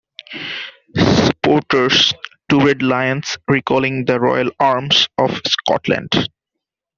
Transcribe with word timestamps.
Supporters: 0.97 2.11
Two 2.49 2.65
red 2.65 2.81
lions, 2.81 3.37
recalling 3.47 4.05
the 4.05 4.19
royal 4.19 4.49
arms 4.59 5.07
of 5.19 5.39
Scotland. 5.45 6.27